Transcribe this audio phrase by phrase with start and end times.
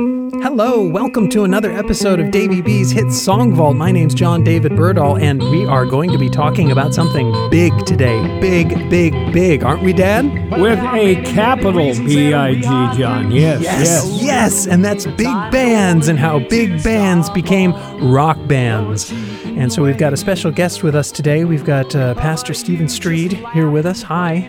[0.00, 3.74] Hello, welcome to another episode of Davy B's Hit Song Vault.
[3.76, 7.72] My name's John David Birdall, and we are going to be talking about something big
[7.84, 8.38] today.
[8.40, 10.24] Big, big, big, aren't we, Dad?
[10.60, 13.32] With a capital B I G, John.
[13.32, 19.10] Yes, Yes, yes, and that's big bands and how big bands became rock bands.
[19.10, 21.44] And so we've got a special guest with us today.
[21.44, 24.02] We've got uh, Pastor Stephen Streed here with us.
[24.02, 24.48] Hi.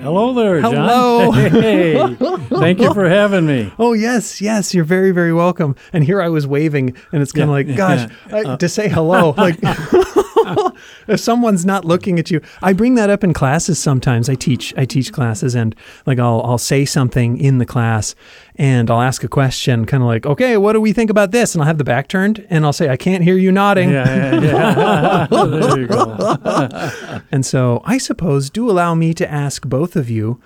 [0.00, 0.74] Hello there, John.
[0.74, 1.30] Hello.
[1.32, 2.14] Hey,
[2.50, 3.72] thank you for having me.
[3.78, 5.74] Oh yes, yes, you're very, very welcome.
[5.92, 8.88] And here I was waving, and it's kind of like, gosh, I, uh, to say
[8.88, 9.58] hello, like
[11.08, 12.40] if someone's not looking at you.
[12.62, 14.28] I bring that up in classes sometimes.
[14.28, 15.74] I teach, I teach classes, and
[16.06, 18.14] like I'll, I'll say something in the class,
[18.56, 21.54] and I'll ask a question, kind of like, okay, what do we think about this?
[21.54, 23.90] And I'll have the back turned, and I'll say, I can't hear you nodding.
[23.90, 25.44] Yeah, yeah, yeah.
[25.46, 27.20] there you go.
[27.30, 30.40] And so I suppose do allow me to ask both of you,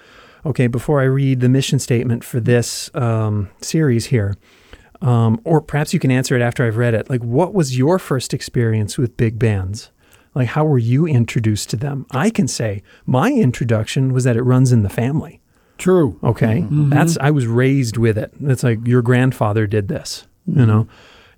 [0.44, 4.36] okay, before I read the mission statement for this um, series here,
[5.02, 7.08] um, or perhaps you can answer it after I've read it.
[7.08, 9.90] Like, what was your first experience with big bands?
[10.34, 12.06] Like, how were you introduced to them?
[12.10, 15.40] I can say my introduction was that it runs in the family.
[15.78, 16.18] True.
[16.22, 16.80] Okay, mm-hmm.
[16.80, 16.90] Mm-hmm.
[16.90, 18.32] that's I was raised with it.
[18.42, 20.66] It's like your grandfather did this, you mm-hmm.
[20.66, 20.88] know.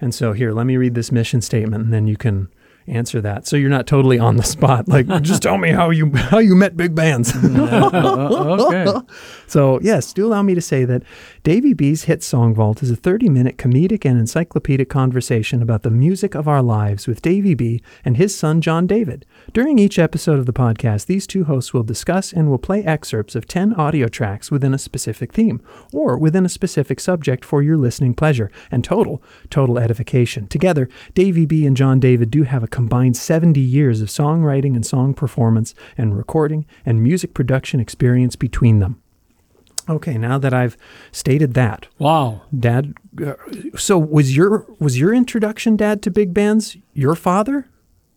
[0.00, 2.48] And so here, let me read this mission statement, and then you can
[2.86, 3.46] answer that.
[3.46, 4.88] So you're not totally on the spot.
[4.88, 7.32] Like, just tell me how you how you met big bands.
[7.62, 9.06] Uh, okay.
[9.46, 11.02] so yes, do allow me to say that
[11.42, 16.34] Davy B's Hit Song Vault is a 30-minute comedic and encyclopedic conversation about the music
[16.34, 19.26] of our lives with Davy B and his son John David.
[19.52, 23.34] During each episode of the podcast, these two hosts will discuss and will play excerpts
[23.34, 25.60] of 10 audio tracks within a specific theme
[25.92, 30.46] or within a specific subject for your listening pleasure and total total edification.
[30.48, 34.84] Together, Davy B and John David do have a combined 70 years of songwriting and
[34.84, 39.00] song performance and recording and music production experience between them.
[39.88, 40.76] Okay, now that I've
[41.12, 42.42] stated that, Wow.
[42.56, 43.34] Dad, uh,
[43.76, 47.66] so was your was your introduction, Dad, to big bands your father?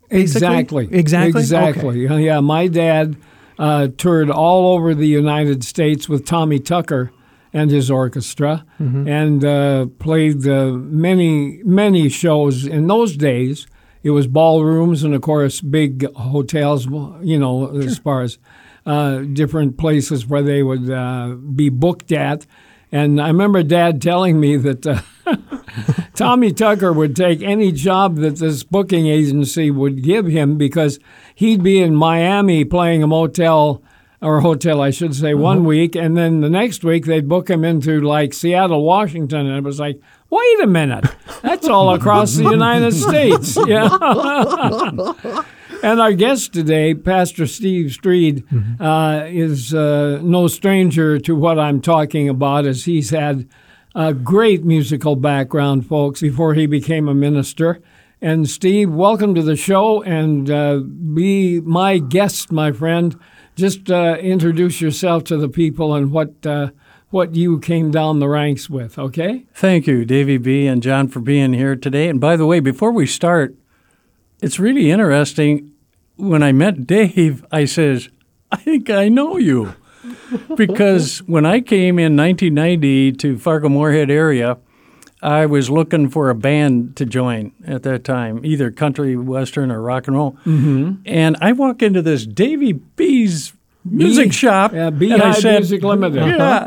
[0.09, 0.47] basically?
[0.86, 0.88] Exactly.
[0.92, 1.42] Exactly?
[1.42, 2.03] Exactly.
[2.03, 3.16] Yeah, Yeah, my dad
[3.57, 7.12] uh, toured all over the United States with Tommy Tucker
[7.51, 9.07] and his orchestra Mm-hmm.
[9.07, 10.72] and uh, played uh,
[11.07, 12.66] many, many shows.
[12.68, 13.66] In those days,
[14.06, 16.86] it was ballrooms and, of course, big hotels,
[17.24, 18.38] you know, as far as
[18.86, 22.46] uh, different places where they would uh, be booked at.
[22.92, 25.02] And I remember Dad telling me that uh,
[26.14, 31.00] Tommy Tucker would take any job that this booking agency would give him because
[31.34, 33.82] he'd be in Miami playing a motel
[34.22, 37.66] or hotel, I should say, one week, and then the next week they'd book him
[37.66, 40.00] into like Seattle, Washington, and it was like,
[40.30, 41.06] wait a minute,
[41.41, 45.44] that's all across the United States, yeah.
[45.84, 48.44] And our guest today, Pastor Steve Streed,
[48.80, 53.47] uh, is uh, no stranger to what I'm talking about, as he's had
[53.94, 57.81] a great musical background, folks, before he became a minister.
[58.22, 63.16] And Steve, welcome to the show and uh, be my guest, my friend.
[63.56, 66.72] Just uh, introduce yourself to the people and what uh,
[67.16, 69.46] what you came down the ranks with, okay?
[69.53, 70.68] Thank you, Davy B.
[70.68, 72.09] and John, for being here today.
[72.09, 73.56] And by the way, before we start,
[74.42, 75.72] it's really interesting.
[76.18, 78.09] When I met Dave, I says,
[78.52, 79.75] I think I know you.
[80.58, 84.58] because when I came in 1990 to Fargo Moorhead area,
[85.22, 89.81] I was looking for a band to join at that time, either country, western, or
[89.81, 90.34] rock and roll.
[90.46, 90.96] Mm-hmm.
[91.06, 93.54] And I walk into this Davy B's
[93.85, 94.73] music shop.
[94.73, 96.25] Yeah, and Beehive said, Music Limited.
[96.25, 96.63] yeah.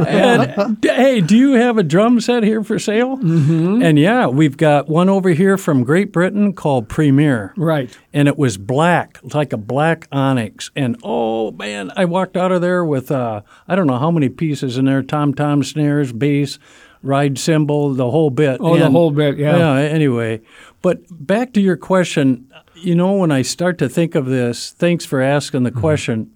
[0.59, 3.17] And, hey, do you have a drum set here for sale?
[3.17, 3.83] Mm-hmm.
[3.83, 7.53] And yeah, we've got one over here from Great Britain called Premier.
[7.57, 7.97] Right.
[8.13, 10.71] And it was black, like a black onyx.
[10.77, 14.29] And oh man, I walked out of there with uh, I don't know how many
[14.29, 16.59] pieces in there: tom tom snares, bass,
[17.03, 18.59] ride cymbal, the whole bit.
[18.61, 19.57] Oh, the whole bit, yeah.
[19.57, 19.89] Yeah.
[19.89, 20.41] Anyway,
[20.83, 22.51] but back to your question.
[22.75, 26.31] You know, when I start to think of this, thanks for asking the question.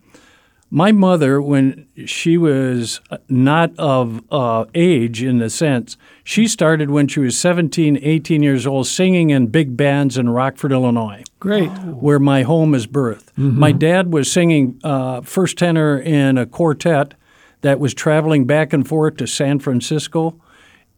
[0.75, 7.09] My mother, when she was not of uh, age in the sense, she started when
[7.09, 11.69] she was 17, 18 years old, singing in big bands in Rockford, Illinois, Great.
[11.69, 13.37] where my home is birth.
[13.37, 17.13] My dad was singing uh, first tenor in a quartet
[17.61, 20.41] that was traveling back and forth to San Francisco,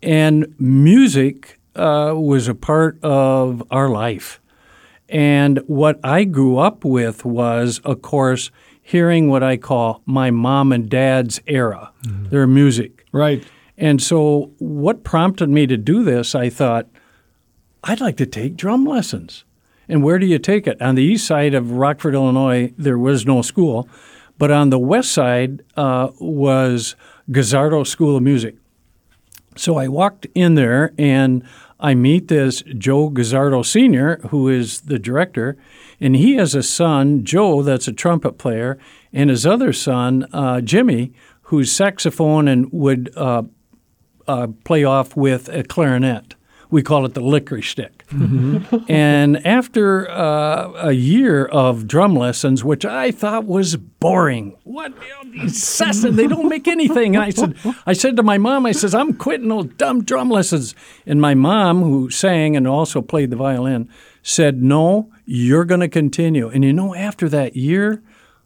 [0.01, 4.41] and music uh, was a part of our life.
[5.09, 8.53] And what I grew up with was, of course,
[8.87, 13.07] hearing what I call my mom and dad's era, their music.
[13.13, 13.43] Right.
[13.79, 16.87] And so, what prompted me to do this, I thought,
[17.83, 19.45] I'd like to take drum lessons.
[19.89, 20.81] And where do you take it?
[20.81, 23.89] On the east side of Rockford, Illinois, there was no school,
[24.39, 26.95] but on the west side uh, was
[27.31, 28.55] Gazzardo School of Music.
[29.57, 31.43] So I walked in there and
[31.85, 35.59] I meet this Joe Gazzardo Sr., who is the director,
[36.01, 38.79] and he has a son, Joe, that's a trumpet player,
[39.13, 43.43] and his other son, uh, Jimmy, who's saxophone and would uh,
[44.27, 46.35] uh, play off with a clarinet.
[46.75, 48.05] We call it the licorice stick.
[48.89, 54.93] and after uh, a year of drum lessons, which I thought was boring, what
[55.33, 57.15] incessant, they don't make anything.
[57.15, 57.57] And I said,
[57.87, 60.75] I said to my mom, I says, I'm quitting those dumb drum lessons.
[61.07, 63.89] And my mom, who sang and also played the violin,
[64.25, 66.49] said, No, you're going to continue.
[66.49, 68.03] And you know, after that year,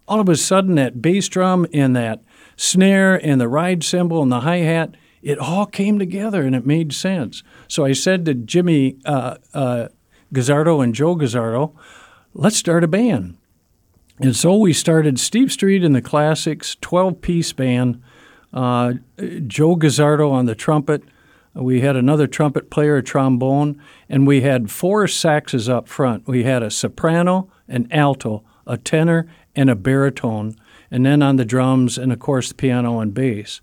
[0.07, 2.23] all of a sudden, that bass drum and that
[2.57, 6.67] snare and the ride cymbal and the hi hat it all came together and it
[6.67, 7.43] made sense.
[7.67, 9.89] So I said to Jimmy uh, uh,
[10.33, 11.75] Gazzardo and Joe Gazzardo,
[12.35, 13.37] let's start a band.
[14.21, 18.03] And so we started Steve Streed in the Classics, 12 piece band,
[18.53, 18.95] uh,
[19.47, 21.03] Joe Gazzardo on the trumpet.
[21.55, 26.27] We had another trumpet player, a trombone, and we had four saxes up front.
[26.27, 30.57] We had a soprano, an alto, a tenor, and a baritone,
[30.91, 33.61] and then on the drums, and of course, the piano and bass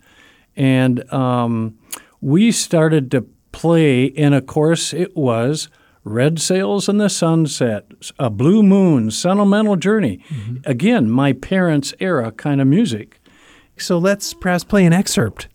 [0.56, 1.78] and um,
[2.22, 4.12] we started to play.
[4.12, 5.70] And of course, it was
[6.04, 7.86] Red Sails in the Sunset,
[8.20, 10.20] A Blue Moon, Sentimental Journey.
[10.30, 10.58] Mm-hmm.
[10.66, 13.20] Again, my parents' era kind of music.
[13.78, 15.48] So let's perhaps play an excerpt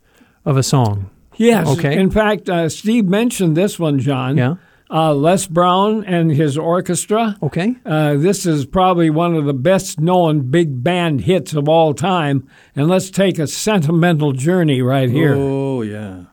[0.44, 1.11] of a song.
[1.37, 1.67] Yes.
[1.69, 1.99] Okay.
[1.99, 4.37] In fact, uh, Steve mentioned this one, John.
[4.37, 4.56] Yeah.
[4.91, 7.37] Uh, Les Brown and his orchestra.
[7.43, 7.77] Okay.
[7.87, 12.49] Uh, this is probably one of the best known big band hits of all time.
[12.75, 15.35] And let's take a sentimental journey right here.
[15.37, 16.25] Oh, yeah.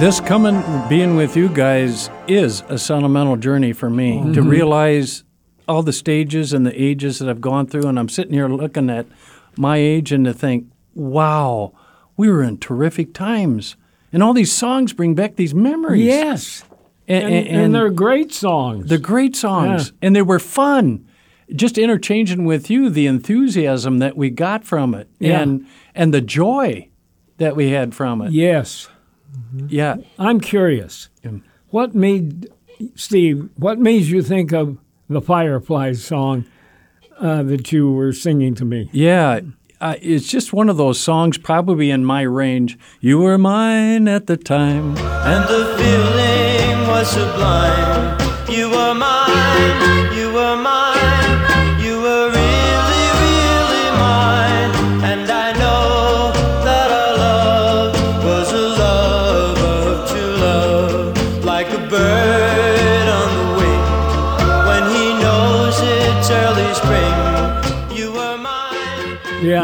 [0.00, 4.32] This coming being with you guys is a sentimental journey for me mm-hmm.
[4.32, 5.24] to realize
[5.66, 8.90] all the stages and the ages that I've gone through and I'm sitting here looking
[8.90, 9.06] at
[9.56, 11.72] my age and to think, wow,
[12.16, 13.74] we were in terrific times.
[14.12, 16.04] And all these songs bring back these memories.
[16.04, 16.64] Yes.
[17.08, 18.88] And, and, and, and they're great songs.
[18.88, 19.88] They're great songs.
[19.88, 20.06] Yeah.
[20.06, 21.08] And they were fun.
[21.56, 25.40] Just interchanging with you the enthusiasm that we got from it yeah.
[25.40, 26.88] and and the joy
[27.38, 28.30] that we had from it.
[28.30, 28.88] Yes.
[29.38, 29.66] Mm-hmm.
[29.70, 29.96] Yeah.
[30.18, 31.08] I'm curious.
[31.70, 32.48] What made,
[32.94, 36.44] Steve, what made you think of the Fireflies song
[37.18, 38.88] uh, that you were singing to me?
[38.92, 39.40] Yeah.
[39.80, 42.76] Uh, it's just one of those songs, probably in my range.
[43.00, 44.96] You were mine at the time.
[44.98, 48.17] And the feeling was sublime.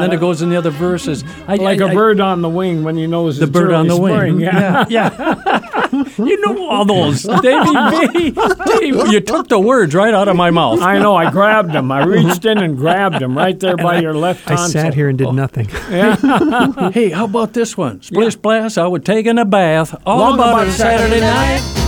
[0.04, 1.24] Then it goes in the other verses.
[1.46, 3.96] I, like a a bird on the wing when he knows The bird on the
[3.96, 4.14] wing.
[4.14, 4.40] spring.
[4.40, 4.84] Yeah.
[4.88, 6.04] yeah.
[6.18, 7.22] you know all those.
[7.22, 7.70] Davey
[8.12, 8.30] B.
[8.66, 10.80] Dave, you took the words right out of my mouth.
[10.80, 11.14] I know.
[11.16, 11.90] I grabbed them.
[11.92, 14.80] I reached in and grabbed them right there by your left I tonsil.
[14.80, 15.32] sat here and did oh.
[15.32, 15.68] nothing.
[16.92, 18.02] hey, how about this one?
[18.02, 19.94] Splish Splash, I would take in a bath.
[20.06, 21.74] All Long about, about Saturday, Saturday night.
[21.76, 21.83] Yeah.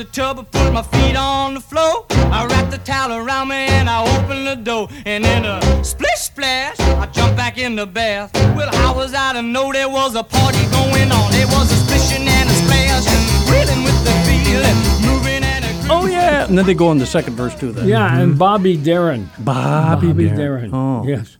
[0.00, 2.06] The tub and put my feet on the floor.
[2.10, 4.88] I wrap the towel around me and I open the door.
[5.04, 8.32] And in a splish splash, I jump back in the bath.
[8.56, 11.30] Well, how was I to know there was a party going on?
[11.32, 13.04] There was a splishing and a splash,
[13.50, 16.46] reeling with the feeling, moving and a Oh, yeah.
[16.46, 17.72] And then they go on the second verse, too.
[17.72, 17.86] Then.
[17.86, 18.38] Yeah, and hmm.
[18.38, 19.28] Bobby Darin.
[19.38, 20.70] Bobby, Bobby Darin.
[20.70, 20.74] Darin.
[20.74, 21.04] Oh.
[21.06, 21.36] Yes.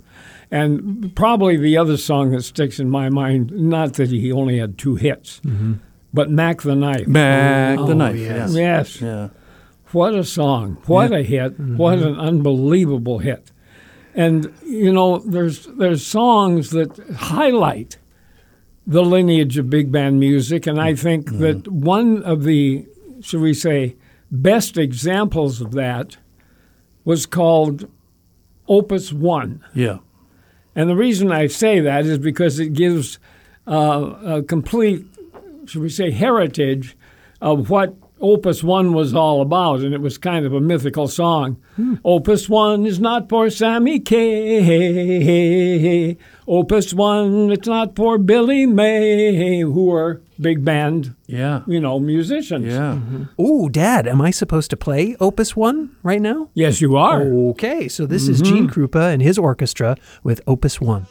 [0.50, 4.76] And probably the other song that sticks in my mind, not that he only had
[4.76, 5.74] two hits, mm-hmm.
[6.12, 7.10] But Mack the Knife.
[7.10, 8.16] Back the Oh, knife.
[8.16, 8.52] yes.
[8.54, 8.60] Yeah.
[8.60, 9.00] Yes.
[9.00, 9.28] yeah.
[9.92, 10.78] What a song.
[10.86, 11.58] What a hit.
[11.58, 13.50] What an unbelievable hit.
[14.14, 17.98] And you know, there's there's songs that highlight
[18.86, 22.86] the lineage of big band music and I think that one of the
[23.20, 23.94] should we say
[24.32, 26.16] best examples of that
[27.04, 27.88] was called
[28.68, 29.64] Opus 1.
[29.74, 29.98] Yeah.
[30.74, 33.18] And the reason I say that is because it gives
[33.66, 35.04] uh, a complete,
[35.66, 36.96] should we say, heritage
[37.40, 41.56] of what Opus One was all about, and it was kind of a mythical song.
[41.76, 41.94] Hmm.
[42.04, 45.08] Opus One is not for Sammy Kaye.
[46.46, 51.62] Opus One, it's not for Billy May, who are big band, Yeah.
[51.66, 52.66] you know, musicians.
[52.66, 52.98] Yeah.
[52.98, 53.42] Mm-hmm.
[53.42, 56.50] Ooh, Dad, am I supposed to play Opus 1 right now?
[56.54, 57.22] Yes, you are.
[57.22, 58.54] Okay, so this is mm-hmm.
[58.54, 61.06] Gene Krupa and his orchestra with Opus 1.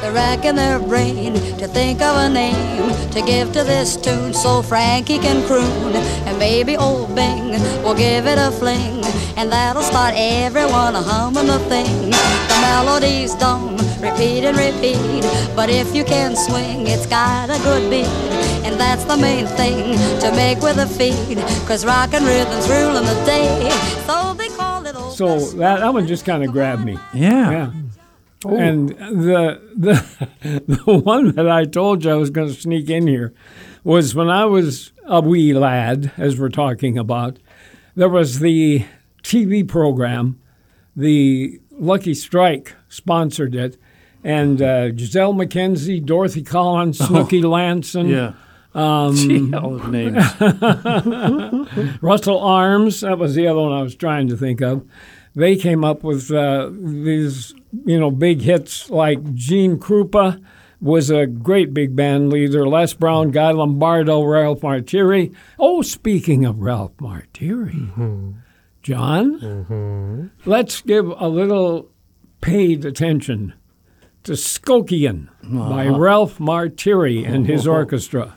[0.00, 4.62] They're racking their brain to think of a name to give to this tune so
[4.62, 5.96] Frankie can croon.
[6.26, 7.50] And maybe old Bing
[7.82, 9.04] will give it a fling,
[9.36, 12.10] and that'll start everyone humming the thing.
[12.10, 15.24] The melody's dumb, repeat and repeat,
[15.56, 18.06] but if you can swing, it's got a good beat.
[18.64, 23.24] And that's the main thing to make with a feed, cause rockin' rhythm's ruling the
[23.26, 23.70] day.
[24.06, 25.16] So they call it old.
[25.16, 26.98] So that, that one just kind of grabbed me.
[27.12, 27.50] Yeah.
[27.50, 27.72] Yeah.
[28.44, 33.06] And the, the the one that I told you I was going to sneak in
[33.06, 33.32] here
[33.84, 37.38] was when I was a wee lad, as we're talking about.
[37.96, 38.84] There was the
[39.24, 40.40] TV program,
[40.94, 43.76] the Lucky Strike sponsored it,
[44.22, 48.34] and uh, Gisele MacKenzie, Dorothy Collins, Snooky Lanson, Yeah.
[48.74, 50.16] Um, Gee, all those names.
[52.02, 54.84] Russell Arms, that was the other one I was trying to think of.
[55.38, 57.54] They came up with uh, these,
[57.84, 60.44] you know, big hits like Gene Krupa
[60.80, 65.30] was a great big band leader, Les Brown, Guy Lombardo, Ralph Marterie.
[65.56, 68.32] Oh, speaking of Ralph Marterie, mm-hmm.
[68.82, 70.26] John, mm-hmm.
[70.44, 71.88] let's give a little
[72.40, 73.54] paid attention
[74.24, 76.00] to Skokiaan by uh-huh.
[76.00, 78.34] Ralph Marterie and his orchestra.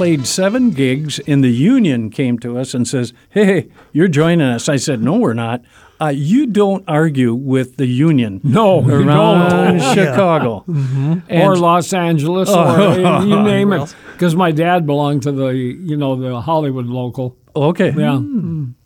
[0.00, 4.66] Played seven gigs, and the union came to us and says, "Hey, you're joining us."
[4.66, 5.60] I said, "No, we're not.
[6.00, 9.80] Uh, you don't argue with the union No, around don't.
[9.94, 13.94] Chicago or And- Los Angeles, or uh, you name it.
[14.12, 17.36] Because my dad belonged to the, you know, the Hollywood local.
[17.54, 17.92] Okay.
[17.94, 18.22] Yeah.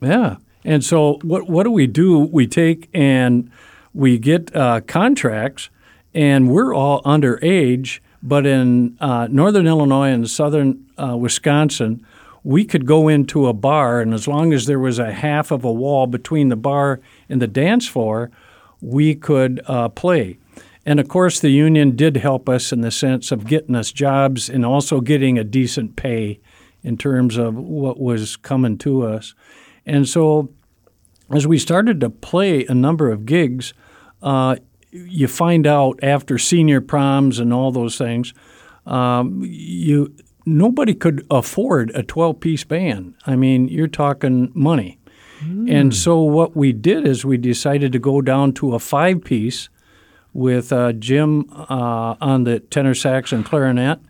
[0.00, 0.36] Yeah.
[0.64, 2.18] And so what what do we do?
[2.18, 3.48] We take and
[3.92, 5.70] we get uh, contracts,
[6.12, 8.00] and we're all underage.
[8.26, 12.04] But in uh, northern Illinois and southern uh, Wisconsin,
[12.42, 15.62] we could go into a bar, and as long as there was a half of
[15.62, 18.30] a wall between the bar and the dance floor,
[18.80, 20.38] we could uh, play.
[20.86, 24.48] And of course, the union did help us in the sense of getting us jobs
[24.48, 26.40] and also getting a decent pay
[26.82, 29.34] in terms of what was coming to us.
[29.86, 30.50] And so,
[31.30, 33.72] as we started to play a number of gigs,
[34.22, 34.56] uh,
[34.94, 38.32] you find out after senior proms and all those things,
[38.86, 40.14] um, you
[40.46, 43.14] nobody could afford a 12-piece band.
[43.26, 44.98] I mean, you're talking money.
[45.68, 49.68] And so what we did is we decided to go down to a five-piece
[50.32, 54.00] with uh, Jim uh, on the tenor sax and clarinet,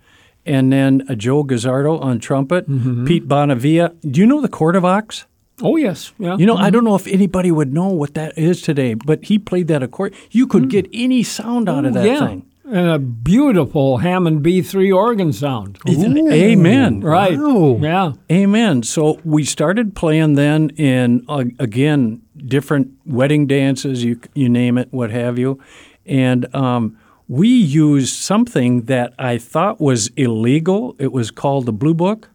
[0.46, 2.66] and then uh, Joe Gazzardo on trumpet,
[3.06, 3.94] Pete Bonavia.
[4.08, 5.24] Do you know the Cordovox?
[5.62, 6.12] Oh, yes.
[6.18, 6.36] Yeah.
[6.36, 9.38] You know, I don't know if anybody would know what that is today, but he
[9.38, 10.20] played that accordion.
[10.30, 12.26] You could get any sound out of that yeah.
[12.26, 12.50] thing.
[12.66, 15.78] And a beautiful Hammond B3 organ sound.
[15.86, 17.00] Amen.
[17.02, 17.38] Right.
[17.38, 17.78] Wow.
[17.80, 18.12] Yeah.
[18.32, 18.82] Amen.
[18.82, 24.88] So we started playing then in uh, again different wedding dances, you you name it,
[24.92, 25.60] what have you,
[26.06, 30.96] and um, we used something that I thought was illegal.
[30.98, 32.30] It was called the Blue Book.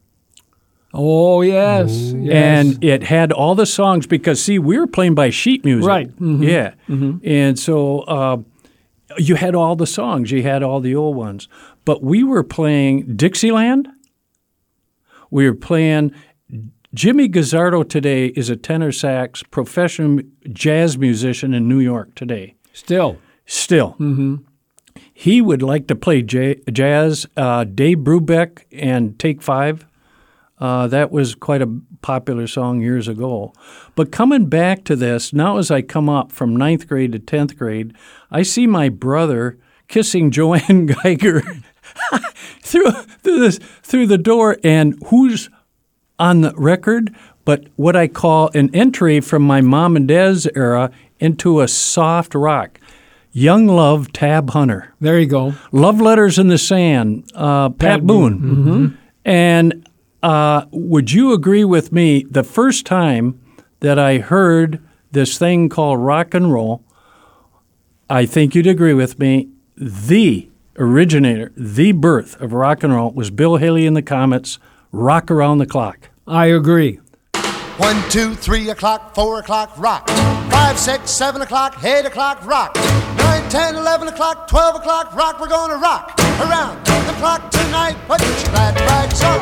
[0.94, 1.92] Oh, yes.
[2.16, 2.34] yes.
[2.34, 6.10] and it had all the songs because see we were playing by sheet music Right.
[6.20, 6.44] Mhm.
[6.44, 6.74] yeah
[7.24, 8.38] and so uh,
[9.18, 11.48] you had all the songs you had all the old ones
[11.86, 13.88] but we were playing dixieland
[15.32, 16.12] we were playing
[16.94, 23.18] jimmy gazzardo today is a tenor sax professional jazz musician in new york today Still.
[23.46, 23.96] still.
[25.14, 27.26] He would like to play ja- jazz.
[27.36, 29.86] Uh, Dave Brubeck and Take Five.
[30.60, 33.54] Uh, that was quite a popular song years ago.
[33.96, 37.58] But coming back to this, now as I come up from ninth grade to 10th
[37.58, 37.94] grade,
[38.30, 41.42] I see my brother kissing Joanne Geiger
[42.62, 45.50] through, through, this, through the door, and who's
[46.18, 50.92] on the record, but what I call an entry from my mom and dad's era
[51.20, 52.80] into a soft rock.
[53.32, 54.94] Young Love, Tab Hunter.
[55.00, 55.54] There you go.
[55.72, 58.40] Love Letters in the Sand, uh, Pat, Pat Boone.
[58.40, 58.98] Boone.
[59.24, 59.89] And
[60.22, 62.24] uh, would you agree with me?
[62.30, 63.40] The first time
[63.80, 66.84] that I heard this thing called rock and roll.
[68.10, 69.50] I think you'd agree with me.
[69.76, 74.60] The originator, the birth of rock and roll was Bill Haley and the Comets,
[74.92, 76.10] Rock Around the Clock.
[76.28, 77.00] I agree.
[77.78, 80.10] One, two, three o'clock, four o'clock, rock.
[80.52, 82.76] Five, six, seven o'clock, eight o'clock, rock.
[82.76, 85.40] Nine, ten, eleven o'clock, twelve o'clock, rock.
[85.40, 87.96] We're gonna rock around the clock tonight.
[88.08, 89.40] Put your glad rags on,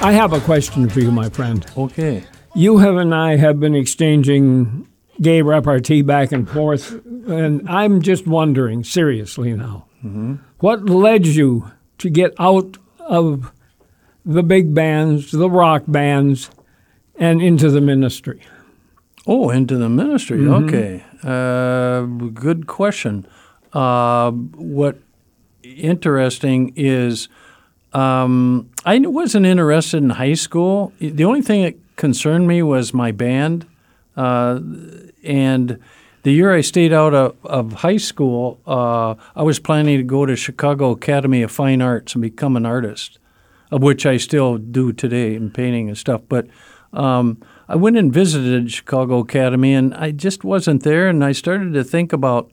[0.00, 1.66] I have a question for you, my friend.
[1.76, 2.24] Okay.
[2.54, 4.86] You have and I have been exchanging
[5.20, 9.86] gay repartee back and forth, and I'm just wondering, seriously now,
[10.60, 13.52] what led you to get out of
[14.24, 16.48] the big bands, the rock bands,
[17.16, 18.40] and into the ministry?
[19.26, 20.46] Oh, into the ministry.
[20.46, 21.04] Okay.
[21.24, 23.26] Uh, good question.
[23.72, 24.98] Uh, what
[25.64, 27.28] interesting is
[27.92, 30.92] um, I wasn't interested in high school.
[31.00, 33.66] The only thing that concerned me was my band.
[34.16, 34.60] Uh,
[35.22, 35.78] and
[36.22, 40.26] the year I stayed out of, of high school, uh, I was planning to go
[40.26, 43.18] to Chicago Academy of Fine Arts and become an artist,
[43.70, 46.22] of which I still do today in painting and stuff.
[46.28, 46.48] But
[46.92, 51.08] um, I went and visited Chicago Academy, and I just wasn't there.
[51.08, 52.50] And I started to think about,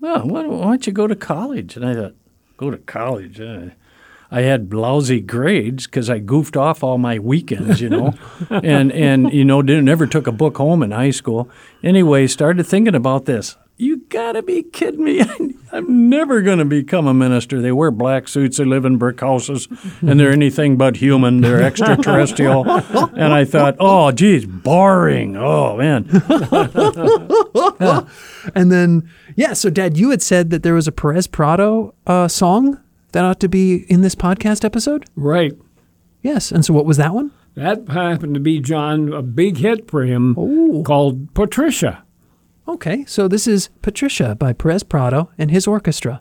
[0.00, 1.76] well, why, don't you go to college?
[1.76, 2.14] And I thought,
[2.56, 3.40] go to college?
[3.40, 3.70] Uh,
[4.30, 8.14] I had lousy grades because I goofed off all my weekends, you know,
[8.50, 11.48] and and you know didn't never took a book home in high school.
[11.82, 13.56] Anyway, started thinking about this.
[13.78, 15.22] You gotta be kidding me!
[15.72, 17.60] I'm never gonna become a minister.
[17.60, 19.68] They wear black suits, they live in brick houses,
[20.00, 21.42] and they're anything but human.
[21.42, 22.64] They're extraterrestrial.
[22.70, 25.36] and I thought, oh, geez, boring.
[25.36, 26.08] Oh man,
[28.54, 32.28] And then, yeah, so Dad, you had said that there was a Perez Prado uh,
[32.28, 32.80] song
[33.12, 35.04] that ought to be in this podcast episode?
[35.16, 35.56] Right.
[36.22, 36.50] Yes.
[36.52, 37.30] And so what was that one?
[37.54, 40.82] That happened to be, John, a big hit for him Oh.
[40.84, 42.02] called Patricia.
[42.68, 46.20] Okay, so this is Patricia by Perez Prado and his orchestra.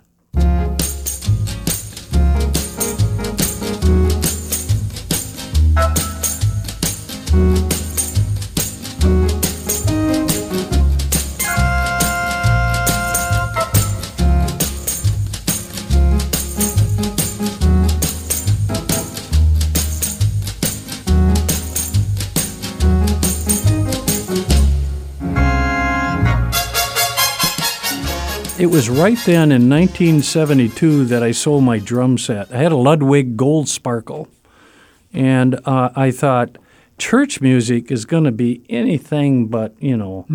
[28.75, 32.53] Was right then in 1972 that I sold my drum set.
[32.53, 34.27] I had a Ludwig Gold Sparkle,
[35.13, 36.57] and uh, I thought
[36.97, 40.25] church music is going to be anything but you know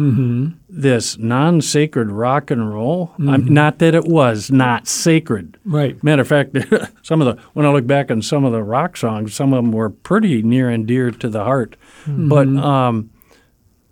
[0.71, 3.13] this non-sacred rock and roll.
[3.19, 5.59] I'm, not that it was not sacred.
[5.67, 6.03] Right.
[6.03, 6.57] Matter of fact,
[7.03, 9.63] some of the when I look back on some of the rock songs, some of
[9.63, 11.77] them were pretty near and dear to the heart.
[12.07, 13.11] But um,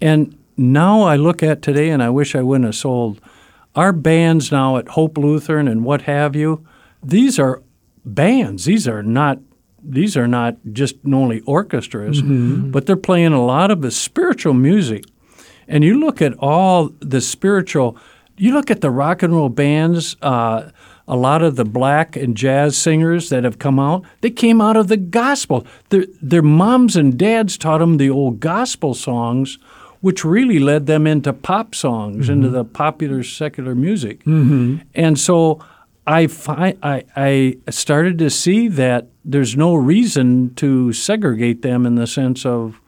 [0.00, 3.20] and now I look at today, and I wish I wouldn't have sold.
[3.78, 6.66] Our bands now at Hope Lutheran and what have you,
[7.00, 7.62] these are
[8.04, 8.64] bands.
[8.64, 9.38] These are not.
[9.80, 12.20] These are not just only orchestras,
[12.72, 15.04] but they're playing a lot of the spiritual music.
[15.68, 17.96] And you look at all the spiritual.
[18.36, 20.16] You look at the rock and roll bands.
[20.20, 20.70] Uh,
[21.06, 24.76] a lot of the black and jazz singers that have come out, they came out
[24.76, 25.66] of the gospel.
[25.88, 29.58] Their, their moms and dads taught them the old gospel songs,
[30.00, 32.32] which really led them into pop songs, mm-hmm.
[32.32, 34.20] into the popular secular music.
[34.20, 34.78] Mm-hmm.
[34.94, 35.64] And so
[36.06, 41.96] I, fi- I, I started to see that there's no reason to segregate them in
[41.96, 42.80] the sense of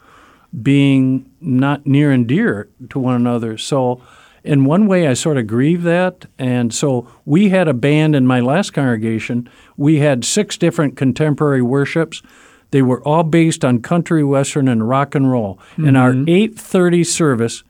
[0.62, 3.59] being not near and dear to one another.
[3.59, 4.01] So,
[4.42, 6.25] in one way, I sort of grieve that.
[6.38, 9.49] And so, we had a band in my last congregation.
[9.77, 12.23] We had six different contemporary worships.
[12.70, 15.59] They were all based on country, western, and rock and roll.
[15.76, 17.64] And our 8:30 service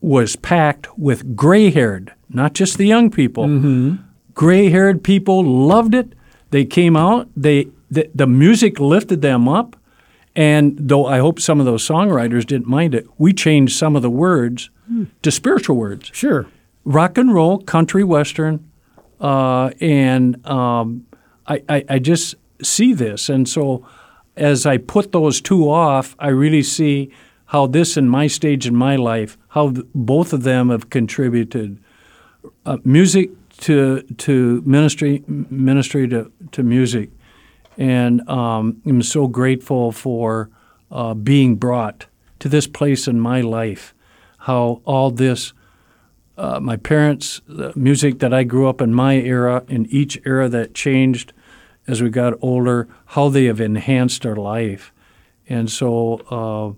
[0.00, 3.46] was packed with gray-haired, not just the young people.
[4.34, 6.12] Gray-haired people loved it.
[6.50, 7.28] They came out.
[7.36, 9.74] They the, the music lifted them up.
[10.36, 14.02] And though I hope some of those songwriters didn't mind it, we changed some of
[14.02, 14.70] the words
[15.22, 16.46] to spiritual words Sure.
[16.84, 18.64] rock and roll, country western,
[19.20, 21.06] uh, and um,
[21.46, 23.28] I, I, I just see this.
[23.28, 23.84] And so
[24.38, 27.10] as I put those two off, I really see
[27.46, 31.78] how this in my stage in my life, how th- both of them have contributed
[32.64, 37.10] uh, music to to ministry, ministry to, to music.
[37.76, 40.50] And um, I'm so grateful for
[40.90, 42.06] uh, being brought
[42.40, 43.94] to this place in my life
[44.48, 45.52] how all this,
[46.36, 50.48] uh, my parents, the music that I grew up in my era, in each era
[50.48, 51.32] that changed
[51.88, 54.92] as we got older, how they have enhanced our life.
[55.48, 56.76] And so,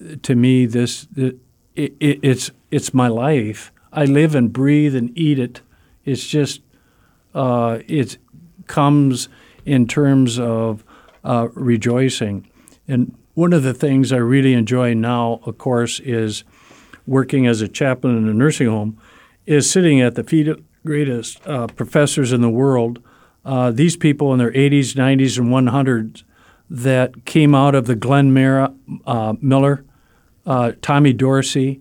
[0.00, 1.38] uh, to me, this it,
[1.74, 3.72] it, it's it's my life.
[3.92, 5.62] I live and breathe and eat it.
[6.04, 6.60] It's just
[7.34, 8.18] uh, it
[8.66, 9.28] comes
[9.64, 10.84] in terms of
[11.24, 12.46] uh, rejoicing.
[12.86, 16.44] And one of the things I really enjoy now, of course, is
[17.06, 18.98] working as a chaplain in a nursing home,
[19.46, 23.02] is sitting at the feet of greatest uh, professors in the world.
[23.44, 26.22] Uh, these people in their 80s, 90s, and 100s
[26.70, 28.36] that came out of the Glenn
[29.06, 29.84] uh, Miller,
[30.46, 31.80] uh, Tommy Dorsey,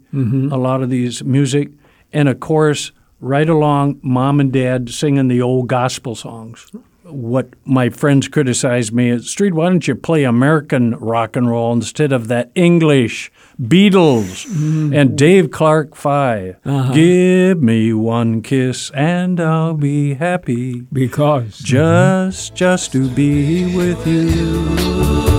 [0.51, 1.69] a lot of these music,
[2.11, 6.69] and of course, right along mom and dad singing the old gospel songs.
[7.03, 11.73] What my friends criticized me is, Streed, why don't you play American rock and roll
[11.73, 13.29] instead of that English
[13.61, 14.95] Beatles mm.
[14.95, 16.93] and Dave Clark 5 uh-huh.
[16.93, 20.81] Give me one kiss and I'll be happy.
[20.93, 25.32] Because Just, just to be with you.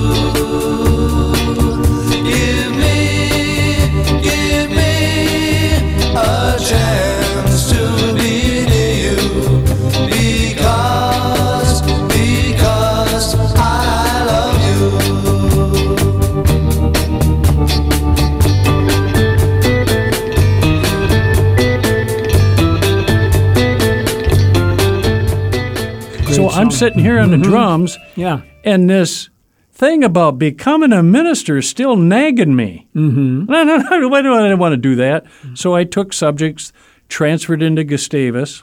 [26.75, 29.31] Sitting here on the drums, yeah, and this
[29.73, 32.87] thing about becoming a minister is still nagging me.
[32.95, 33.47] Mm-hmm.
[33.47, 35.25] No, no, no, why do I want to do that?
[35.55, 36.73] So I took subjects,
[37.09, 38.63] transferred into Gustavus,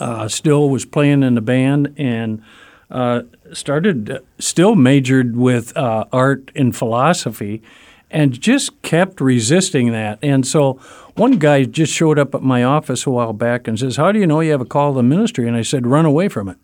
[0.00, 2.42] uh, still was playing in the band, and
[2.90, 7.62] uh, started, uh, still majored with uh, art and philosophy,
[8.10, 10.18] and just kept resisting that.
[10.22, 10.74] And so
[11.16, 14.18] one guy just showed up at my office a while back and says, How do
[14.18, 15.46] you know you have a call to the ministry?
[15.46, 16.56] And I said, Run away from it.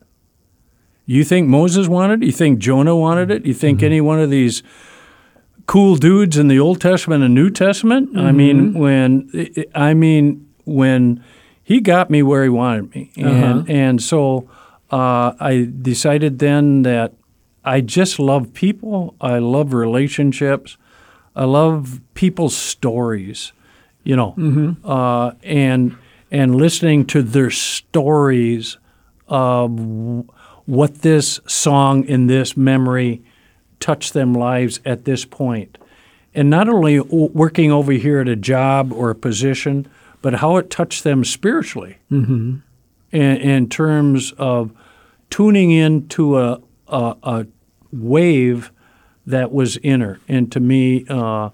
[1.07, 2.27] You think Moses wanted it?
[2.27, 3.45] You think Jonah wanted it?
[3.45, 4.63] You think any one of these
[5.67, 8.17] cool dudes in the Old Testament and New Testament?
[8.17, 9.31] I mean, when
[9.75, 11.23] I mean when
[11.63, 14.49] he got me where he wanted me, and and so
[14.91, 17.13] uh, I decided then that
[17.65, 19.15] I just love people.
[19.21, 20.77] I love relationships.
[21.37, 23.53] I love people's stories,
[24.05, 25.97] you know, uh, and
[26.31, 28.79] and listening to their stories
[29.29, 29.71] of
[30.67, 33.23] what this song in this memory
[33.81, 35.77] touched them lives at this point.
[36.35, 39.87] And not only working over here at a job or a position,
[40.23, 41.99] but how it touched them spiritually
[43.13, 44.73] in, in terms of
[45.31, 47.47] tuning into a, a, a
[47.93, 48.73] wave
[49.27, 50.19] that was inner.
[50.27, 51.51] And to me, uh,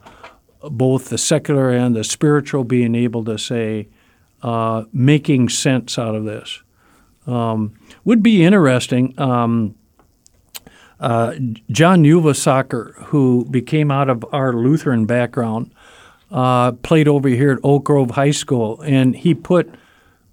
[0.63, 3.89] both the secular and the spiritual being able to say,
[4.43, 6.63] uh, making sense out of this.
[7.27, 9.19] Um, would be interesting.
[9.19, 9.75] Um,
[10.99, 11.35] uh,
[11.71, 15.73] John Ylvisaker, who became out of our Lutheran background,
[16.31, 19.75] uh, played over here at Oak Grove High School, and he put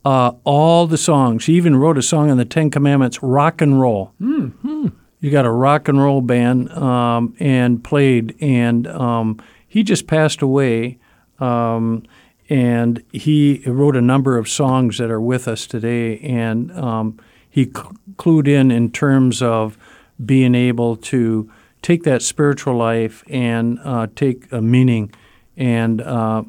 [0.04, 1.46] uh, all the songs.
[1.46, 4.14] He even wrote a song on the Ten Commandments, rock and roll.
[5.20, 10.42] You got a rock and roll band um, and played, and um, he just passed
[10.42, 11.00] away.
[11.40, 12.04] Um,
[12.50, 17.20] and he wrote a number of songs that are with us today, and um,
[17.58, 19.80] he cl- clued in in terms of
[20.24, 21.50] being able to
[21.82, 25.12] take that spiritual life and uh, take a meaning,
[25.56, 26.44] and uh,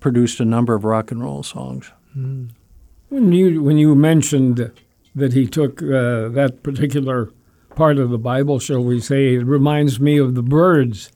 [0.00, 1.92] produced a number of rock and roll songs.
[2.14, 4.72] when you when you mentioned
[5.14, 7.30] that he took uh, that particular
[7.74, 11.12] part of the Bible, shall we say, it reminds me of the Byrds,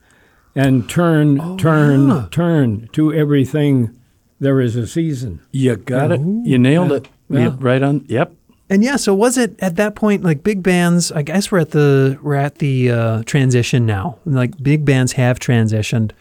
[0.55, 3.97] and turn, turn, turn to everything.
[4.39, 5.41] There is a season.
[5.51, 6.21] You got it.
[6.21, 7.09] You nailed it.
[7.31, 7.57] Yeah.
[7.59, 8.05] Right on.
[8.09, 8.35] Yep.
[8.71, 11.11] And yeah, so was it at that point like big bands?
[11.11, 14.19] I guess we're at the we're at the uh, transition now.
[14.25, 16.13] Like big bands have transitioned,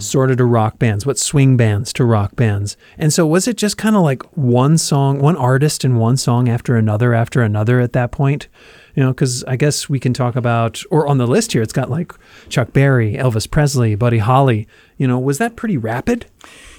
[0.00, 1.06] sort of to rock bands.
[1.06, 2.76] What swing bands to rock bands?
[2.98, 6.48] And so was it just kind of like one song, one artist, and one song
[6.48, 8.48] after another after another at that point?
[8.96, 11.72] You know, because I guess we can talk about, or on the list here, it's
[11.72, 12.12] got like
[12.48, 14.66] Chuck Berry, Elvis Presley, Buddy Holly.
[14.98, 16.26] You know, was that pretty rapid?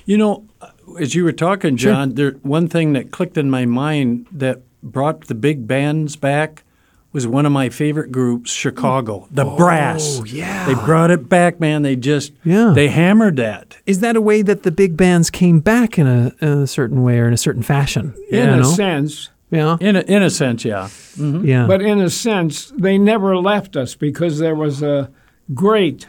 [0.05, 0.45] You know,
[0.99, 5.27] as you were talking, John, there one thing that clicked in my mind that brought
[5.27, 6.63] the big bands back
[7.13, 10.21] was one of my favorite groups, Chicago, the oh, Brass.
[10.25, 10.65] yeah.
[10.65, 11.83] they brought it back, man.
[11.83, 12.73] They just Yeah.
[12.75, 13.77] they hammered that.
[13.85, 17.19] Is that a way that the big bands came back in a, a certain way
[17.19, 18.15] or in a certain fashion?
[18.31, 18.63] In a know?
[18.63, 19.77] sense, Yeah.
[19.79, 20.85] In a, in a sense, yeah.
[21.15, 21.45] Mm-hmm.
[21.45, 21.67] Yeah.
[21.67, 25.11] but in a sense, they never left us because there was a
[25.53, 26.07] great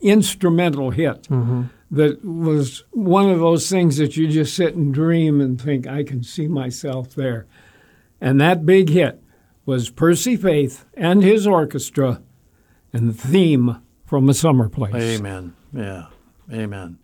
[0.00, 1.64] instrumental hit mm-hmm.
[1.90, 6.02] that was one of those things that you just sit and dream and think, I
[6.02, 7.46] can see myself there.
[8.20, 9.22] And that big hit
[9.66, 12.22] was Percy Faith and his orchestra
[12.92, 14.94] and the theme from A Summer Place.
[14.94, 15.54] Amen.
[15.72, 16.06] Yeah.
[16.52, 16.98] Amen.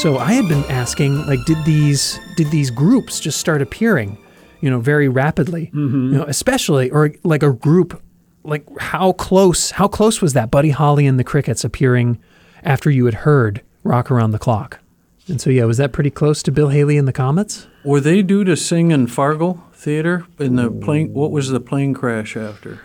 [0.00, 4.16] So I had been asking, like, did these did these groups just start appearing,
[4.62, 5.66] you know, very rapidly?
[5.74, 6.12] Mm-hmm.
[6.12, 8.02] You know, especially or like a group,
[8.42, 12.18] like how close how close was that Buddy Holly and the Crickets appearing
[12.64, 14.80] after you had heard Rock Around the Clock?
[15.28, 17.66] And so yeah, was that pretty close to Bill Haley and the Comets?
[17.84, 21.12] Were they due to sing in Fargo Theater in the plane?
[21.12, 22.80] What was the plane crash after?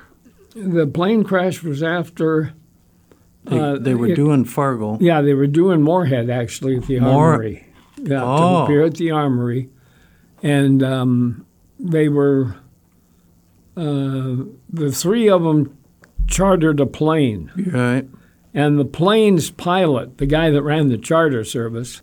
[0.54, 2.52] The plane crash was after,
[3.48, 4.98] They, Uh, they were it- doing Fargo.
[5.00, 7.66] yeah, they were doing Moorhead actually at the Moor- Armory.
[8.02, 8.64] Yeah, to Oh.
[8.64, 9.70] appear at the Armory.
[10.44, 11.46] And um,
[11.80, 12.56] they were,
[13.78, 14.36] uh,
[14.72, 15.76] the three of them
[16.28, 17.52] chartered a plane.
[17.72, 18.08] Right.
[18.54, 22.02] And the plane's pilot, the guy that ran the charter service,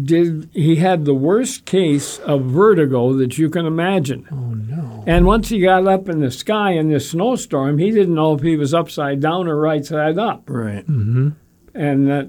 [0.00, 4.26] did he had the worst case of vertigo that you can imagine.
[4.30, 4.75] Oh no.
[5.06, 8.42] And once he got up in the sky in this snowstorm, he didn't know if
[8.42, 10.42] he was upside down or right side up.
[10.48, 10.84] Right.
[10.86, 11.28] Mm-hmm.
[11.74, 12.28] And that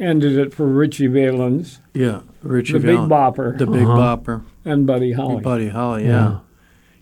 [0.00, 2.20] ended it for Ritchie Valens, Yeah.
[2.42, 2.84] Ritchie Valens.
[2.98, 3.96] the Big Bopper, The Big Uh-huh.
[4.16, 4.42] Bopper.
[4.64, 5.40] and Buddy Holly.
[5.42, 6.10] Buddy Holly, Yeah.
[6.10, 6.38] yeah.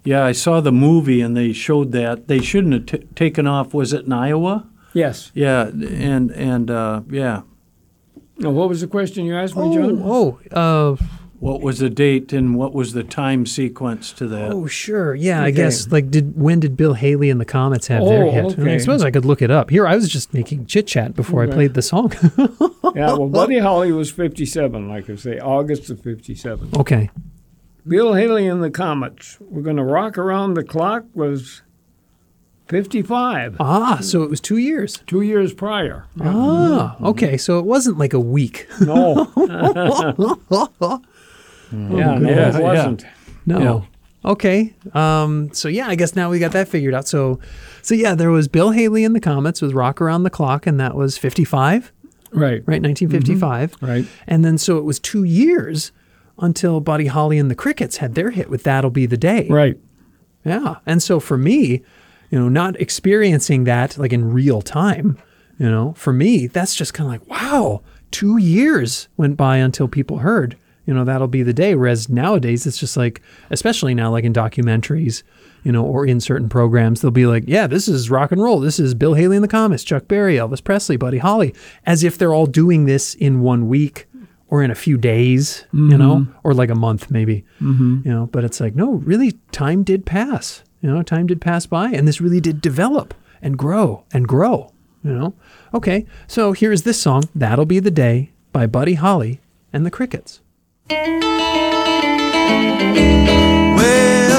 [0.04, 0.24] yeah.
[0.24, 2.28] I saw the movie and they showed that.
[2.28, 3.72] They shouldn't have t- taken off.
[3.72, 4.66] Was it in Iowa?
[4.92, 5.32] Yes.
[5.34, 5.68] Yeah.
[5.68, 7.42] And, and uh, yeah.
[8.38, 10.02] Now, what was the question you asked me, John?
[10.04, 10.96] Oh, oh, uh,
[11.44, 14.50] What was the date and what was the time sequence to that?
[14.52, 15.14] oh, sure.
[15.14, 18.30] Yeah, I guess like did when did Bill Haley and the Comets have their Oh,
[18.30, 18.58] hit?
[18.58, 19.68] I, mean, I suppose I could look it up.
[19.68, 22.12] Here, I was just making chit chat before I played the song.
[22.94, 26.70] Yeah, well, Buddy Holly was 57, like I say, August of 57.
[26.76, 27.10] okay.
[27.88, 29.36] Bill Haley and the Comets.
[29.40, 31.62] We're going to rock around the clock was
[32.68, 35.02] 55, Ah, so it was two years.
[35.08, 36.04] two years prior.
[36.20, 37.36] Ah, okay.
[37.36, 38.68] So it wasn't like a week.
[38.80, 39.26] No.
[41.96, 43.04] yeah, no, Yeah, it wasn't.
[43.46, 43.86] No.
[44.24, 44.74] Okay.
[44.94, 47.06] Um, so yeah, I guess now we got that figured out.
[47.06, 47.40] So,
[47.82, 50.80] so yeah, there was Bill Haley and the Comets with "Rock Around the Clock," and
[50.80, 51.92] that was fifty-five,
[52.32, 52.80] Right, right?
[52.80, 53.74] Nineteen fifty-five.
[53.82, 54.06] right.
[54.26, 55.92] And then so it was two years
[56.38, 59.78] until Buddy Holly and the Crickets had their hit with "That'll Be the Day." Right.
[60.44, 60.76] Yeah.
[60.86, 61.82] And so for me,
[62.30, 65.18] you know, not experiencing that like in real time,
[65.58, 69.86] you know, for me, that's just kind of like, wow, two years went by until
[69.86, 71.74] people heard, you know, that'll be the day.
[71.74, 75.22] Whereas nowadays, it's just like, especially now, like in documentaries,
[75.62, 78.60] you know, or in certain programs, they'll be like, yeah, this is rock and roll.
[78.60, 81.54] This is Bill Haley and the Comets, Chuck Berry, Elvis Presley, Buddy Holly,
[81.86, 84.06] as if they're all doing this in one week
[84.48, 86.32] or in a few days, you know, mm-hmm.
[86.44, 88.02] or like a month maybe, mm-hmm.
[88.04, 88.26] you know.
[88.26, 90.62] But it's like, no, really, time did pass.
[90.80, 94.72] You know, time did pass by, and this really did develop and grow and grow.
[95.02, 95.34] You know.
[95.72, 99.40] Okay, so here's this song, "That'll Be the Day" by Buddy Holly
[99.72, 100.40] and the Crickets.
[100.90, 101.00] Well,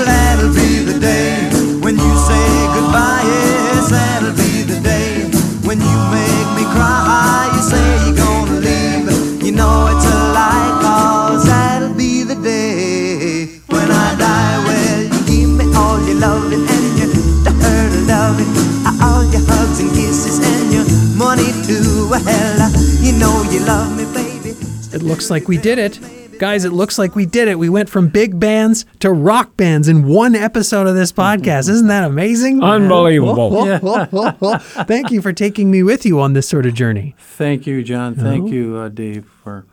[0.05, 1.49] that'll be the day
[1.81, 3.23] when you say goodbye.
[3.25, 5.23] Yes, that'll be the day
[5.65, 7.49] when you make me cry.
[7.55, 9.09] You say you're gonna leave.
[9.43, 14.63] You know it's a lie, cause that'll be the day when I die.
[14.67, 17.09] Well, you give me all your loving and your
[17.57, 18.53] hurt loving,
[19.01, 20.85] all your hugs and kisses and your
[21.17, 22.07] money too.
[22.07, 22.69] Well,
[23.01, 24.53] you know you love me, baby.
[24.93, 25.99] It looks like we did it.
[26.37, 27.57] Guys, it looks like we did it.
[27.57, 31.69] We went from big bands to rock bands in one episode of this podcast.
[31.69, 32.61] Isn't that amazing?
[32.63, 33.65] Unbelievable.
[34.59, 37.15] Thank you for taking me with you on this sort of journey.
[37.17, 38.15] Thank you, John.
[38.15, 39.65] Thank you, uh, Dave, for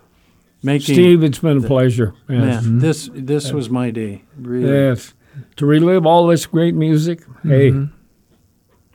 [0.63, 0.95] making.
[0.95, 2.15] Steve, it's been a pleasure.
[2.29, 2.65] Yes.
[2.65, 4.23] Man, this this was my day.
[4.37, 5.15] Really, yes.
[5.57, 7.73] To relive all this great music, hey,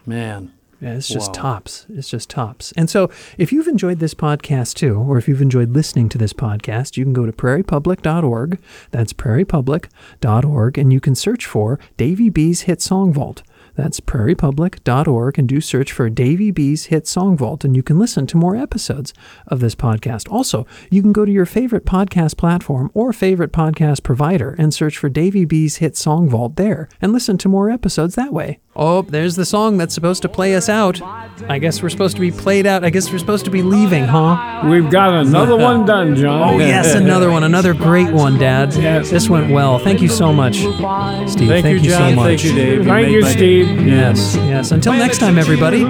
[0.06, 0.54] man.
[0.80, 1.42] Yeah, it's just Wow.
[1.42, 1.86] tops.
[1.90, 2.72] It's just tops.
[2.78, 6.34] And so, if you've enjoyed this podcast too, or if you've enjoyed listening to this
[6.34, 8.60] podcast, you can go to prairiepublic.org.
[8.92, 13.42] That's prairiepublic.org, and you can search for Davy B's Hit Song Vault.
[13.78, 18.26] That's prairiepublic.org and do search for Davy B's Hit Song Vault and you can listen
[18.28, 19.14] to more episodes
[19.46, 20.30] of this podcast.
[20.32, 24.98] Also, you can go to your favorite podcast platform or favorite podcast provider and search
[24.98, 28.60] for Davy B's Hit Song Vault there and listen to more episodes that way.
[28.80, 31.02] Oh, there's the song that's supposed to play us out.
[31.50, 32.84] I guess we're supposed to be played out.
[32.84, 34.68] I guess we're supposed to be leaving, huh?
[34.70, 36.56] We've got another one done, John.
[36.56, 37.44] Oh, yes, another one.
[37.44, 38.76] Another great one, Dad.
[38.76, 39.10] Yes.
[39.10, 39.80] This went well.
[39.80, 41.48] Thank you so much, Steve.
[41.48, 42.12] Thank, you, John.
[42.12, 42.28] so much.
[42.28, 42.86] Thank you, Dave.
[42.86, 43.24] Thank you.
[43.26, 43.67] Steve.
[43.76, 44.72] Yes, yes.
[44.72, 45.82] Until next time, everybody.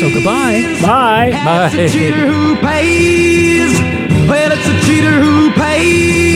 [0.00, 0.78] So goodbye.
[0.82, 1.30] Bye.
[1.44, 1.70] Bye.
[4.28, 6.31] Well, it's a cheater who pays.